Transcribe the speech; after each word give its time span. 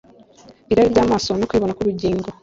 irari 0.71 0.93
ryamaso 0.93 1.29
no 1.39 1.47
kwibona 1.49 1.77
kubugingo 1.77 2.27